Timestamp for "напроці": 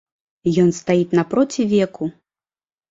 1.21-1.69